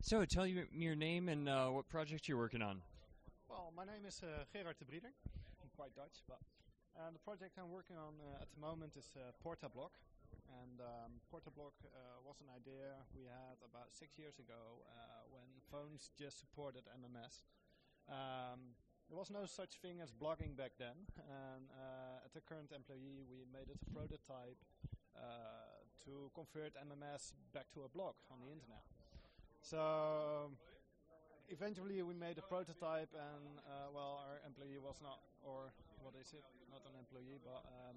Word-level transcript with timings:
So, 0.00 0.24
tell 0.24 0.48
you 0.48 0.64
me 0.72 0.88
your 0.88 0.96
name 0.96 1.28
and 1.28 1.44
uh, 1.44 1.68
what 1.68 1.84
project 1.92 2.24
you're 2.24 2.40
working 2.40 2.64
on. 2.64 2.80
Well, 3.52 3.68
my 3.76 3.84
name 3.84 4.08
is 4.08 4.24
uh, 4.24 4.48
Gerard 4.48 4.80
de 4.80 4.88
Brieder. 4.88 5.12
I'm 5.60 5.68
quite 5.76 5.92
Dutch, 5.92 6.24
but 6.24 6.40
uh, 6.96 7.12
the 7.12 7.20
project 7.20 7.60
I'm 7.60 7.68
working 7.68 8.00
on 8.00 8.16
uh, 8.16 8.40
at 8.40 8.48
the 8.48 8.64
moment 8.64 8.96
is 8.96 9.12
uh, 9.12 9.36
Portablog. 9.44 9.92
And 10.64 10.80
um, 10.80 11.20
Portablog 11.28 11.76
uh, 11.84 12.16
was 12.24 12.40
an 12.40 12.48
idea 12.48 12.96
we 13.12 13.28
had 13.28 13.60
about 13.60 13.92
six 13.92 14.16
years 14.16 14.40
ago 14.40 14.80
when 15.28 15.44
phones 15.68 16.08
just 16.16 16.40
supported 16.40 16.88
MMS. 16.96 17.44
Um, 18.08 18.72
there 19.12 19.20
was 19.20 19.28
no 19.28 19.44
such 19.44 19.84
thing 19.84 20.00
as 20.00 20.16
blogging 20.16 20.56
back 20.56 20.80
then, 20.80 20.96
and 21.28 21.68
at 22.24 22.32
the 22.32 22.40
current 22.40 22.72
employee, 22.72 23.20
we 23.28 23.44
made 23.52 23.68
it 23.68 23.76
a 23.76 23.88
prototype 23.92 24.64
to 26.08 26.32
convert 26.32 26.72
MMS 26.88 27.36
back 27.52 27.68
to 27.76 27.84
a 27.84 27.88
blog 27.92 28.16
on 28.32 28.40
the 28.40 28.48
internet. 28.48 28.80
So 29.62 30.50
eventually 31.48 32.02
we 32.02 32.14
made 32.14 32.38
a 32.38 32.42
prototype 32.42 33.10
and 33.14 33.58
uh, 33.66 33.90
well 33.94 34.22
our 34.26 34.40
employee 34.46 34.78
was 34.82 34.96
not 35.02 35.18
or 35.42 35.72
what 36.02 36.14
is 36.20 36.32
it? 36.32 36.44
Not 36.70 36.82
an 36.86 36.98
employee 36.98 37.38
but 37.44 37.62
um, 37.66 37.96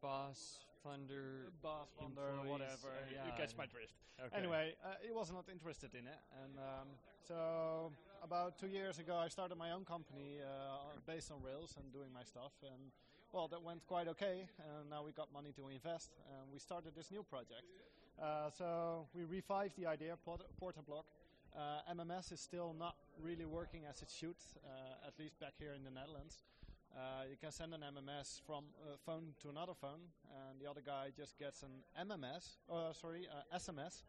Boss, 0.00 0.58
funder, 0.84 1.48
boss 1.62 1.88
funder 1.98 2.44
whatever. 2.46 2.92
uh, 2.92 3.24
you 3.26 3.32
catch 3.38 3.56
my 3.56 3.64
drift. 3.64 3.94
Okay. 4.20 4.36
anyway 4.36 4.74
uh, 4.84 4.94
he 5.02 5.10
was 5.10 5.32
not 5.32 5.48
interested 5.50 5.94
in 5.94 6.06
it 6.06 6.20
and 6.44 6.58
um, 6.58 6.88
so 7.26 7.90
about 8.22 8.58
two 8.58 8.68
years 8.68 8.98
ago 9.00 9.16
i 9.16 9.26
started 9.28 9.56
my 9.56 9.72
own 9.72 9.84
company 9.84 10.38
uh, 10.44 10.94
based 11.06 11.32
on 11.32 11.42
rails 11.42 11.74
and 11.80 11.90
doing 11.92 12.12
my 12.12 12.22
stuff 12.22 12.52
and 12.62 12.92
well 13.34 13.48
that 13.48 13.60
went 13.60 13.84
quite 13.88 14.06
okay 14.06 14.46
and 14.58 14.88
now 14.88 15.02
we 15.02 15.10
got 15.10 15.26
money 15.32 15.50
to 15.50 15.66
invest 15.68 16.10
and 16.30 16.46
we 16.52 16.58
started 16.58 16.92
this 16.94 17.10
new 17.10 17.24
project 17.24 17.66
uh, 18.22 18.48
so 18.48 19.06
we 19.12 19.24
revived 19.24 19.74
the 19.76 19.86
idea 19.86 20.14
Port- 20.24 20.46
portablog 20.62 21.02
uh, 21.58 21.92
mms 21.98 22.30
is 22.32 22.40
still 22.40 22.72
not 22.78 22.94
really 23.20 23.44
working 23.44 23.82
as 23.90 24.02
it 24.02 24.08
should 24.08 24.38
uh, 24.62 25.08
at 25.08 25.18
least 25.18 25.40
back 25.40 25.54
here 25.58 25.72
in 25.74 25.82
the 25.82 25.90
netherlands 25.90 26.44
uh, 26.94 27.26
you 27.28 27.36
can 27.36 27.50
send 27.50 27.74
an 27.74 27.80
MMS 27.80 28.40
from 28.46 28.62
a 28.86 28.96
phone 28.96 29.34
to 29.42 29.48
another 29.48 29.74
phone, 29.74 29.98
and 30.30 30.60
the 30.60 30.70
other 30.70 30.80
guy 30.80 31.10
just 31.16 31.36
gets 31.36 31.64
an 31.64 31.82
MMS, 31.98 32.58
uh, 32.70 32.92
sorry, 32.92 33.26
uh, 33.26 33.56
SMS, 33.58 34.04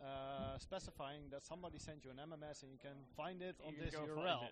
uh, 0.00 0.56
specifying 0.56 1.22
that 1.32 1.42
somebody 1.42 1.78
sent 1.78 2.04
you 2.04 2.12
an 2.12 2.18
MMS 2.18 2.62
and 2.62 2.70
you 2.70 2.78
can 2.78 2.94
find 3.16 3.42
it 3.42 3.56
on 3.66 3.72
You 3.72 3.78
can 3.78 3.86
this 3.86 3.94
URL. 3.94 4.46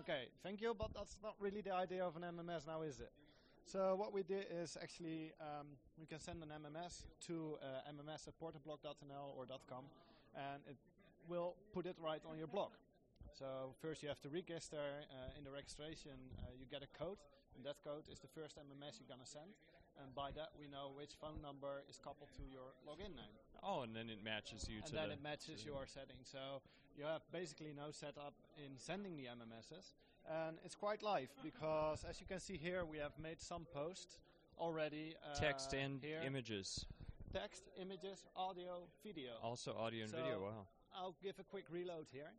Okay, 0.00 0.28
thank 0.42 0.60
you, 0.60 0.74
but 0.78 0.90
that's 0.94 1.16
not 1.22 1.34
really 1.40 1.62
the 1.62 1.72
idea 1.72 2.04
of 2.04 2.16
an 2.16 2.22
MMS 2.22 2.66
now, 2.66 2.82
is 2.82 3.00
it? 3.00 3.10
So 3.64 3.94
what 3.96 4.12
we 4.12 4.22
did 4.22 4.46
is 4.50 4.76
actually 4.82 5.32
um, 5.40 5.66
we 5.98 6.06
can 6.06 6.20
send 6.20 6.42
an 6.42 6.50
MMS 6.50 7.04
to 7.28 7.56
uh, 7.62 7.90
MMS 7.90 8.28
at 8.28 8.34
portablog.nl 8.38 9.32
or 9.36 9.46
.com, 9.68 9.84
and 10.36 10.60
it 10.68 10.76
will 11.28 11.54
put 11.72 11.86
it 11.86 11.96
right 12.02 12.20
on 12.28 12.36
your 12.38 12.48
blog. 12.48 12.72
So 13.32 13.72
first 13.80 14.02
you 14.02 14.08
have 14.08 14.20
to 14.22 14.28
register. 14.28 14.76
Uh, 15.08 15.38
in 15.38 15.44
the 15.44 15.50
registration, 15.50 16.12
uh, 16.44 16.52
you 16.58 16.66
get 16.70 16.82
a 16.82 16.90
code, 16.98 17.16
and 17.56 17.64
that 17.64 17.76
code 17.84 18.04
is 18.12 18.18
the 18.20 18.28
first 18.28 18.58
MMS 18.58 19.00
you're 19.00 19.08
gonna 19.08 19.24
send. 19.24 19.48
And 20.00 20.12
by 20.14 20.32
that, 20.32 20.52
we 20.58 20.68
know 20.68 20.92
which 20.96 21.12
phone 21.20 21.40
number 21.44 21.84
is 21.88 22.00
coupled 22.00 22.32
to 22.40 22.44
your 22.48 22.72
login 22.88 23.12
name, 23.12 23.36
Oh, 23.62 23.82
and 23.84 23.94
then 23.94 24.08
it 24.08 24.24
matches 24.24 24.64
you 24.68 24.78
and 24.80 24.86
to 24.88 24.92
then 24.92 25.08
the. 25.08 25.14
it 25.20 25.22
matches 25.22 25.64
your 25.64 25.84
setting. 25.86 26.16
So 26.24 26.60
you 26.96 27.04
have 27.04 27.20
basically 27.30 27.72
no 27.76 27.92
setup 27.92 28.32
in 28.56 28.76
sending 28.76 29.16
the 29.16 29.28
MMSs, 29.28 29.92
and 30.30 30.56
it's 30.64 30.74
quite 30.74 31.02
live 31.02 31.28
because, 31.42 32.04
as 32.08 32.20
you 32.20 32.26
can 32.26 32.40
see 32.40 32.56
here, 32.56 32.84
we 32.84 32.98
have 32.98 33.12
made 33.18 33.40
some 33.40 33.66
posts 33.74 34.18
already. 34.58 35.14
Uh, 35.24 35.38
text 35.38 35.72
and 35.72 36.00
here. 36.02 36.20
images. 36.24 36.86
text, 37.32 37.62
images, 37.80 38.26
audio, 38.36 38.82
video. 39.02 39.32
Also, 39.42 39.74
audio 39.74 40.02
and 40.02 40.10
So- 40.10 40.18
video. 40.18 40.40
Wow. 40.42 40.66
I'll 40.94 41.16
give 41.22 41.38
a 41.38 41.44
quick 41.44 41.64
reload 41.70 42.06
here. 42.12 42.30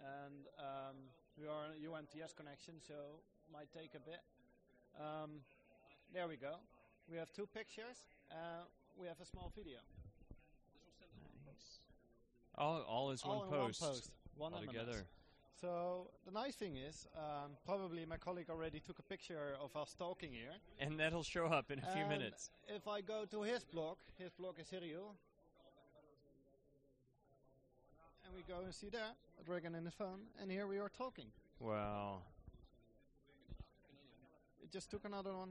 And 0.00 0.46
um, 0.58 0.96
we 1.40 1.46
are 1.46 1.64
on 1.64 1.70
a 1.72 1.80
UMTS 1.88 2.36
connection, 2.36 2.74
so 2.86 2.94
might 3.50 3.72
take 3.72 3.94
a 3.94 4.00
bit. 4.00 4.20
Um, 5.00 5.40
there 6.12 6.28
we 6.28 6.36
go. 6.36 6.56
We 7.10 7.16
have 7.16 7.32
two 7.32 7.46
pictures. 7.46 7.96
Uh, 8.30 8.64
we 9.00 9.06
have 9.06 9.18
a 9.20 9.24
small 9.24 9.50
video. 9.56 9.78
Nice. 11.46 11.80
All, 12.56 12.82
all 12.82 13.10
is 13.12 13.22
All 13.22 13.38
one 13.40 13.48
post. 13.48 13.80
one 13.80 13.90
post. 13.90 14.10
One 14.36 14.52
all 14.52 14.60
together. 14.60 15.06
So 15.60 16.08
the 16.26 16.32
nice 16.32 16.56
thing 16.56 16.76
is, 16.76 17.06
um, 17.16 17.52
probably 17.64 18.04
my 18.04 18.16
colleague 18.16 18.50
already 18.50 18.80
took 18.80 18.98
a 18.98 19.02
picture 19.02 19.54
of 19.62 19.74
us 19.76 19.94
talking 19.98 20.32
here. 20.32 20.52
And 20.80 20.98
that'll 20.98 21.22
show 21.22 21.46
up 21.46 21.70
in 21.70 21.78
a 21.78 21.92
few 21.92 22.02
And 22.02 22.08
minutes. 22.08 22.50
If 22.68 22.88
I 22.88 23.00
go 23.00 23.24
to 23.30 23.42
his 23.42 23.64
blog, 23.64 23.96
his 24.18 24.32
blog 24.32 24.58
is 24.58 24.68
Hiryu. 24.68 25.14
And 28.26 28.34
we 28.34 28.42
go 28.48 28.60
and 28.64 28.74
see 28.74 28.88
there, 28.88 29.12
a 29.40 29.44
dragon 29.44 29.74
in 29.74 29.84
his 29.84 29.94
phone, 29.94 30.20
and 30.40 30.50
here 30.50 30.66
we 30.66 30.78
are 30.78 30.88
talking. 30.88 31.26
Wow. 31.60 32.22
It 34.62 34.72
just 34.72 34.90
took 34.90 35.04
another 35.04 35.34
one. 35.36 35.50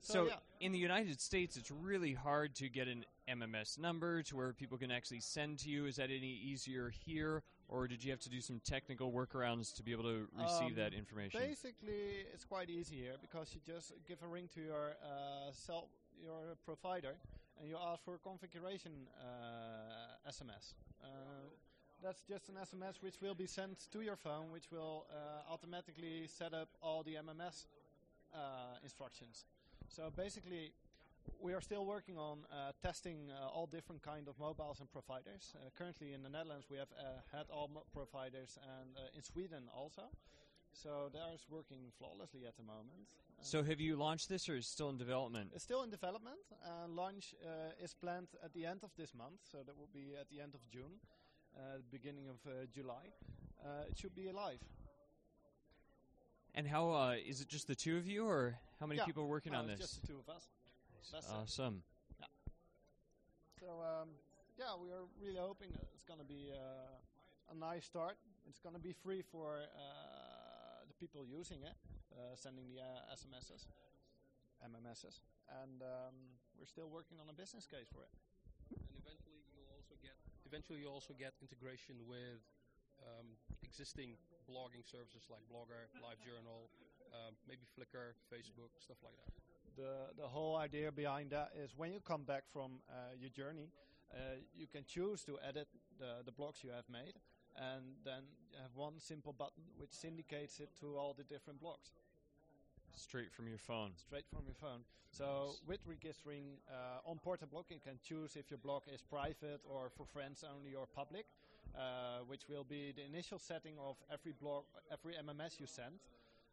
So, 0.00 0.12
So, 0.12 0.26
yeah, 0.26 0.34
in 0.60 0.72
the 0.72 0.78
United 0.78 1.20
States, 1.20 1.56
it's 1.56 1.70
really 1.70 2.12
hard 2.12 2.54
to 2.56 2.68
get 2.68 2.86
an 2.86 3.04
MMS 3.28 3.78
number 3.78 4.22
to 4.24 4.36
where 4.36 4.52
people 4.52 4.78
can 4.78 4.90
actually 4.92 5.20
send 5.20 5.58
to 5.60 5.68
you. 5.70 5.86
Is 5.86 5.96
that 5.96 6.10
any 6.10 6.40
easier 6.44 6.92
here, 7.04 7.42
or 7.68 7.88
did 7.88 8.02
you 8.04 8.10
have 8.10 8.20
to 8.20 8.28
do 8.30 8.40
some 8.40 8.60
technical 8.64 9.10
workarounds 9.12 9.74
to 9.76 9.82
be 9.82 9.92
able 9.92 10.04
to 10.04 10.28
receive 10.38 10.70
Um, 10.70 10.74
that 10.76 10.94
information? 10.94 11.40
basically 11.40 12.24
it's 12.32 12.44
quite 12.44 12.70
easy 12.70 12.96
here 12.96 13.16
because 13.20 13.54
you 13.54 13.60
just 13.66 13.92
give 14.06 14.22
a 14.22 14.26
ring 14.28 14.48
to 14.54 14.60
your 14.60 14.96
uh, 15.02 15.50
cell, 15.52 15.88
your 16.22 16.56
provider, 16.64 17.16
and 17.58 17.68
you 17.68 17.76
ask 17.76 18.04
for 18.04 18.14
a 18.14 18.18
configuration 18.18 18.92
uh, 19.20 20.28
SMS. 20.30 20.74
Uh, 21.02 21.06
that's 22.02 22.22
just 22.22 22.48
an 22.50 22.56
SMS 22.56 23.02
which 23.02 23.20
will 23.20 23.34
be 23.34 23.46
sent 23.46 23.90
to 23.90 24.00
your 24.02 24.16
phone, 24.16 24.52
which 24.52 24.70
will 24.70 25.06
uh, 25.10 25.50
automatically 25.52 26.26
set 26.28 26.52
up 26.54 26.68
all 26.82 27.02
the 27.02 27.14
MMS 27.14 27.66
uh, 28.34 28.76
instructions. 28.82 29.46
So 29.88 30.10
basically, 30.14 30.72
we 31.40 31.52
are 31.52 31.60
still 31.60 31.84
working 31.86 32.18
on 32.18 32.38
uh, 32.50 32.72
testing 32.82 33.30
uh, 33.30 33.48
all 33.48 33.66
different 33.66 34.02
kind 34.02 34.28
of 34.28 34.38
mobiles 34.38 34.80
and 34.80 34.90
providers. 34.90 35.54
Uh, 35.54 35.70
currently 35.76 36.12
in 36.12 36.22
the 36.22 36.28
Netherlands, 36.28 36.66
we 36.70 36.76
have 36.76 36.88
uh, 36.98 37.20
had 37.36 37.46
all 37.50 37.70
providers, 37.92 38.58
and 38.62 38.96
uh, 38.96 39.16
in 39.16 39.22
Sweden 39.22 39.64
also. 39.74 40.02
So 40.72 41.08
that 41.12 41.32
is 41.34 41.46
working 41.48 41.90
flawlessly 41.98 42.46
at 42.46 42.56
the 42.56 42.62
moment. 42.62 43.08
So, 43.40 43.62
have 43.62 43.80
you 43.80 43.96
launched 43.96 44.28
this, 44.28 44.48
or 44.48 44.56
is 44.56 44.64
it 44.64 44.68
still 44.68 44.88
in 44.90 44.98
development? 44.98 45.50
it's 45.54 45.64
still 45.64 45.82
in 45.82 45.90
development. 45.90 46.38
Uh, 46.64 46.88
launch 46.88 47.34
uh, 47.44 47.84
is 47.84 47.94
planned 47.94 48.28
at 48.42 48.52
the 48.54 48.64
end 48.66 48.80
of 48.82 48.90
this 48.96 49.14
month, 49.14 49.40
so 49.50 49.58
that 49.66 49.76
will 49.76 49.90
be 49.92 50.14
at 50.18 50.28
the 50.30 50.40
end 50.40 50.54
of 50.54 50.60
June, 50.70 51.00
uh, 51.56 51.78
beginning 51.90 52.28
of 52.28 52.36
uh, 52.46 52.66
July. 52.72 53.12
Uh, 53.62 53.90
it 53.90 53.98
should 53.98 54.14
be 54.14 54.30
live. 54.30 54.60
And 56.54 56.66
how 56.66 56.90
uh, 56.90 57.14
is 57.26 57.42
it? 57.42 57.48
Just 57.48 57.66
the 57.68 57.74
two 57.74 57.98
of 57.98 58.06
you, 58.06 58.26
or 58.26 58.58
how 58.80 58.86
many 58.86 58.98
Yeah, 58.98 59.04
people 59.04 59.24
are 59.24 59.28
working 59.28 59.54
on 59.54 59.68
it's 59.68 59.80
this? 59.80 59.90
just 59.90 60.00
the 60.00 60.06
two 60.06 60.18
of 60.18 60.34
us. 60.34 60.48
That's 61.12 61.26
it. 61.26 61.34
awesome. 61.34 61.82
So 63.60 63.82
um, 63.82 64.14
yeah, 64.58 64.78
we 64.78 64.92
are 64.92 65.04
really 65.18 65.40
hoping 65.40 65.72
that 65.74 65.86
it's 65.92 66.04
going 66.04 66.20
to 66.20 66.28
be 66.28 66.52
uh, 66.54 67.52
a 67.52 67.56
nice 67.56 67.84
start. 67.84 68.16
It's 68.46 68.60
going 68.62 68.74
to 68.74 68.82
be 68.82 68.94
free 68.94 69.22
for 69.26 69.58
uh, 69.58 70.86
the 70.86 70.94
people 71.02 71.26
using 71.26 71.66
it, 71.66 71.74
uh, 72.14 72.38
sending 72.38 72.68
the 72.70 72.78
uh, 72.78 73.16
SMSs, 73.16 73.66
MMSs, 74.62 75.24
and 75.62 75.82
um, 75.82 76.14
we're 76.58 76.70
still 76.70 76.88
working 76.88 77.18
on 77.18 77.26
a 77.26 77.36
business 77.36 77.66
case 77.66 77.90
for 77.90 78.06
it. 78.06 78.12
and 78.74 78.96
eventually 78.96 79.42
you'll 79.54 79.72
also 79.74 79.94
get 79.98 80.14
eventually 80.46 80.78
you'll 80.80 80.94
also 80.94 81.14
get 81.14 81.34
integration 81.42 81.98
with 82.06 82.42
um, 83.02 83.34
existing 83.66 84.14
blogging 84.46 84.86
services 84.86 85.26
like 85.26 85.42
Blogger, 85.50 85.90
LiveJournal, 85.98 86.70
um, 87.12 87.34
maybe 87.50 87.66
Flickr, 87.74 88.14
Facebook, 88.30 88.70
stuff 88.78 88.98
like 89.02 89.14
that. 89.20 89.45
The 89.76 90.08
the 90.16 90.26
whole 90.28 90.56
idea 90.56 90.90
behind 90.90 91.30
that 91.30 91.50
is 91.54 91.76
when 91.76 91.92
you 91.92 92.00
come 92.00 92.24
back 92.24 92.44
from 92.52 92.80
uh, 92.88 93.14
your 93.20 93.30
journey, 93.30 93.68
uh, 94.12 94.16
you 94.54 94.66
can 94.66 94.84
choose 94.84 95.22
to 95.24 95.38
edit 95.46 95.68
the 95.98 96.22
the 96.24 96.32
blogs 96.32 96.62
you 96.64 96.70
have 96.70 96.88
made, 96.88 97.14
and 97.56 97.82
then 98.04 98.22
you 98.50 98.58
have 98.62 98.74
one 98.74 98.98
simple 98.98 99.32
button 99.32 99.64
which 99.78 99.92
syndicates 99.92 100.60
it 100.60 100.70
to 100.80 100.96
all 100.96 101.14
the 101.14 101.24
different 101.24 101.60
blocks. 101.60 101.90
Straight 102.94 103.32
from 103.32 103.46
your 103.46 103.58
phone. 103.58 103.92
straight 103.96 104.24
from 104.30 104.44
your 104.46 104.54
phone. 104.54 104.80
So 105.10 105.54
with 105.66 105.80
registering 105.86 106.56
uh, 106.68 107.10
on 107.10 107.18
Portablog, 107.18 107.64
you 107.70 107.80
can 107.84 107.98
choose 108.02 108.36
if 108.36 108.50
your 108.50 108.58
blog 108.58 108.82
is 108.92 109.02
private 109.02 109.60
or 109.68 109.90
for 109.96 110.06
friends 110.06 110.42
only 110.44 110.74
or 110.74 110.86
public, 110.86 111.26
uh, 111.76 112.20
which 112.26 112.48
will 112.48 112.64
be 112.64 112.92
the 112.96 113.04
initial 113.04 113.38
setting 113.38 113.74
of 113.78 113.96
every 114.10 114.32
blog, 114.32 114.64
every 114.90 115.14
MMS 115.14 115.60
you 115.60 115.66
send. 115.66 116.00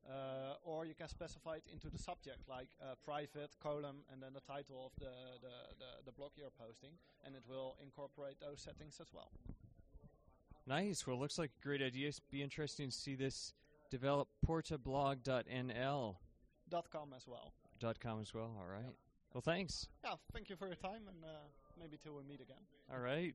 Uh, 0.05 0.55
or 0.65 0.85
you 0.85 0.94
can 0.94 1.07
specify 1.07 1.55
it 1.55 1.63
into 1.71 1.89
the 1.89 1.97
subject, 1.97 2.39
like 2.50 2.67
uh, 2.81 2.94
private 3.05 3.55
column 3.61 4.03
and 4.11 4.21
then 4.21 4.33
the 4.33 4.41
title 4.41 4.85
of 4.85 4.91
the, 5.00 5.11
the, 5.41 5.55
the, 5.79 6.03
the 6.05 6.11
blog 6.11 6.31
you're 6.35 6.51
posting, 6.59 6.91
and 7.25 7.35
it 7.35 7.44
will 7.47 7.77
incorporate 7.81 8.35
those 8.41 8.59
settings 8.59 9.00
as 9.00 9.07
well. 9.13 9.31
Nice. 10.67 11.07
Well, 11.07 11.17
looks 11.17 11.38
like 11.39 11.51
a 11.57 11.63
great 11.63 11.81
idea. 11.81 12.09
It's 12.09 12.19
be 12.19 12.41
interesting 12.41 12.89
to 12.89 12.95
see 12.95 13.15
this 13.15 13.53
develop. 13.89 14.27
Portablog.nl 14.45 16.15
Dot 16.69 16.89
.com 16.91 17.13
as 17.15 17.27
well. 17.27 17.53
dot 17.79 18.00
com 18.00 18.19
as 18.21 18.33
well. 18.33 18.51
All 18.59 18.67
right. 18.67 18.95
Well, 19.33 19.41
thanks. 19.41 19.88
Yeah, 20.03 20.15
thank 20.33 20.50
you 20.50 20.55
for 20.55 20.67
your 20.67 20.75
time, 20.75 21.07
and 21.07 21.23
uh, 21.23 21.27
maybe 21.79 21.97
till 22.01 22.15
we 22.15 22.23
meet 22.23 22.41
again. 22.41 22.61
All 22.91 23.00
right. 23.00 23.33